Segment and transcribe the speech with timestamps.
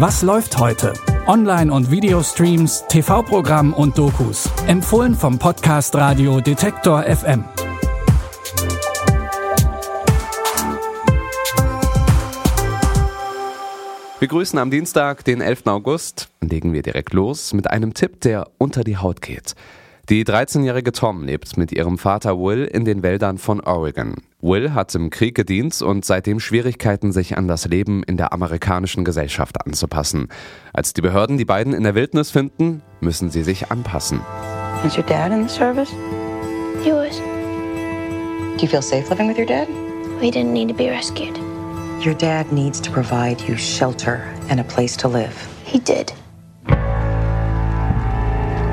[0.00, 0.92] Was läuft heute?
[1.26, 4.48] Online- und Videostreams, TV-Programm und Dokus.
[4.68, 7.42] Empfohlen vom Podcast Radio Detektor FM.
[14.20, 15.66] Wir grüßen am Dienstag, den 11.
[15.66, 16.28] August.
[16.42, 19.56] Legen wir direkt los mit einem Tipp, der unter die Haut geht.
[20.08, 24.14] Die 13-jährige Tom lebt mit ihrem Vater Will in den Wäldern von Oregon.
[24.40, 29.04] Will hat im Krieg gedient und seitdem Schwierigkeiten, sich an das Leben in der amerikanischen
[29.04, 30.28] Gesellschaft anzupassen.
[30.72, 34.22] Als die Behörden die beiden in der Wildnis finden, müssen sie sich anpassen.
[34.86, 35.90] Is your dad in the service?
[36.82, 37.20] He was.
[38.56, 39.68] Do you feel safe living with your dad?
[40.22, 41.38] We didn't need to be rescued.
[42.02, 45.34] Your dad needs to provide you shelter and a place to live.
[45.64, 46.14] He did.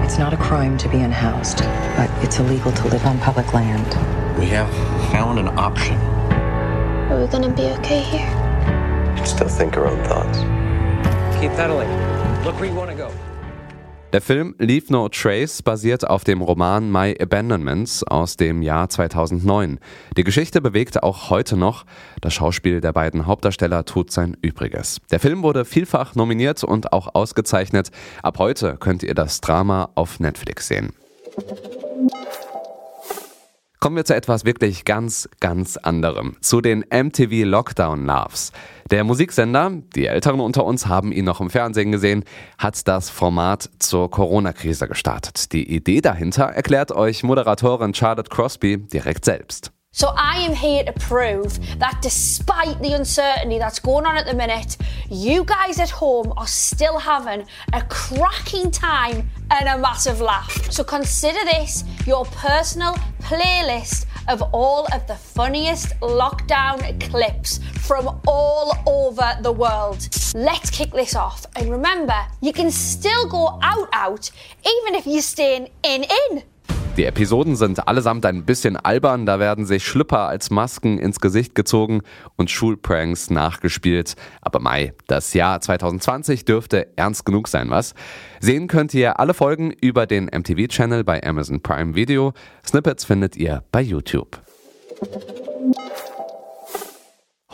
[0.05, 1.57] It's not a crime to be unhoused,
[1.97, 3.87] but it's illegal to live on public land.
[4.37, 4.71] We have
[5.11, 5.95] found an option.
[7.09, 8.29] Are we gonna be okay here?
[9.09, 10.37] You can still think our own thoughts.
[11.41, 11.89] Keep pedaling.
[12.45, 13.11] Look where you want to go.
[14.15, 19.77] Der Film Leave No Trace basiert auf dem Roman My Abandonments aus dem Jahr 2009.
[20.15, 21.85] Die Geschichte bewegt auch heute noch.
[22.21, 25.01] Das Schauspiel der beiden Hauptdarsteller tut sein Übriges.
[25.11, 27.91] Der Film wurde vielfach nominiert und auch ausgezeichnet.
[28.23, 30.93] Ab heute könnt ihr das Drama auf Netflix sehen.
[33.85, 36.37] Kommen wir zu etwas wirklich ganz, ganz anderem.
[36.41, 38.51] Zu den MTV Lockdown Loves.
[38.89, 42.23] Der Musiksender, die Älteren unter uns haben ihn noch im Fernsehen gesehen,
[42.57, 45.53] hat das Format zur Corona-Krise gestartet.
[45.53, 49.74] Die Idee dahinter erklärt euch Moderatorin Charlotte Crosby direkt selbst.
[49.95, 54.33] So I am here to prove that despite the uncertainty that's going on at the
[54.33, 54.75] minute,
[55.09, 60.69] you guys at home are still having a cracking time and a massive laugh.
[60.69, 68.77] So consider this your personal playlist of all of the funniest lockdown clips from all
[68.85, 70.09] over the world.
[70.35, 71.45] Let's kick this off.
[71.55, 76.43] And remember, you can still go out out even if you're staying in in.
[76.97, 81.53] Die Episoden sind allesamt ein bisschen albern, da werden sich Schlüpper als Masken ins Gesicht
[81.53, 82.01] gezogen
[82.37, 84.15] und Schulpranks nachgespielt.
[84.39, 87.95] Aber Mai, das Jahr 2020 dürfte ernst genug sein, was?
[88.39, 92.31] Sehen könnt ihr alle Folgen über den MTV-Channel bei Amazon Prime Video.
[92.65, 94.39] Snippets findet ihr bei YouTube.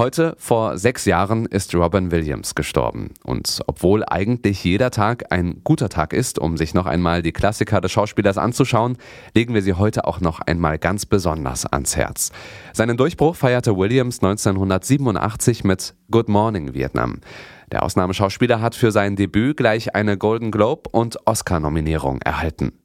[0.02, 3.12] Heute vor sechs Jahren ist Robin Williams gestorben.
[3.24, 7.82] Und obwohl eigentlich jeder Tag ein guter Tag ist, um sich noch einmal die Klassiker
[7.82, 8.98] des Schauspielers anzuschauen,
[9.36, 12.32] legen wir sie heute auch noch einmal ganz besonders ans Herz.
[12.74, 17.20] Seinen Durchbruch feierte Williams 1987 mit Good Morning Vietnam.
[17.72, 22.81] Der Ausnahmeschauspieler hat für sein Debüt gleich eine Golden Globe und Oscar-Nominierung erhalten.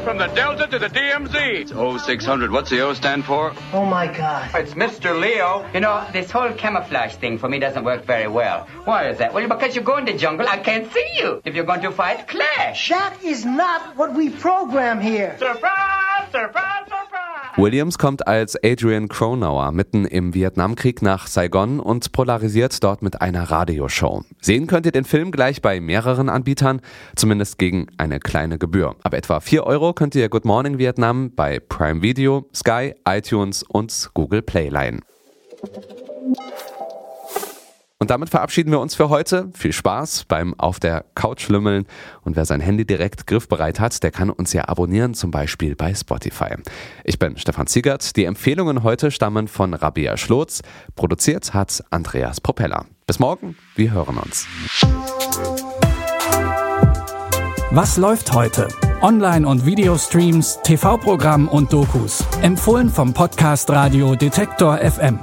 [0.00, 1.60] Time to rocket from the Delta to the DMZ.
[1.60, 2.50] It's 0600.
[2.50, 3.52] What's the O stand for?
[3.72, 4.50] Oh my God.
[4.54, 5.18] It's Mr.
[5.18, 5.66] Leo.
[5.74, 8.66] You know, this whole camouflage thing for me doesn't work very well.
[8.84, 9.34] Why is that?
[9.34, 11.42] Well, because you go in the jungle, I can't see you.
[11.44, 12.88] If you're going to fight, clash.
[12.88, 15.36] That is not what we program here.
[15.38, 16.30] Surprise!
[16.30, 16.84] Surprise!
[16.86, 16.99] Surprise!
[17.56, 23.50] Williams kommt als Adrian Cronauer mitten im Vietnamkrieg nach Saigon und polarisiert dort mit einer
[23.50, 24.22] Radioshow.
[24.40, 26.80] Sehen könnt ihr den Film gleich bei mehreren Anbietern,
[27.16, 28.94] zumindest gegen eine kleine Gebühr.
[29.02, 34.10] Ab etwa 4 Euro könnt ihr Good Morning Vietnam bei Prime Video, Sky, iTunes und
[34.14, 35.00] Google Play leihen.
[38.02, 39.50] Und damit verabschieden wir uns für heute.
[39.54, 41.86] Viel Spaß beim Auf der Couch lümmeln.
[42.22, 45.94] Und wer sein Handy direkt griffbereit hat, der kann uns ja abonnieren, zum Beispiel bei
[45.94, 46.54] Spotify.
[47.04, 48.16] Ich bin Stefan Ziegert.
[48.16, 50.62] Die Empfehlungen heute stammen von Rabia Schlotz.
[50.96, 52.86] Produziert hat Andreas Propeller.
[53.06, 54.46] Bis morgen, wir hören uns.
[57.70, 58.68] Was läuft heute?
[59.02, 62.24] Online- und Videostreams, TV-Programm und Dokus.
[62.40, 65.18] Empfohlen vom Podcast Radio Detektor FM.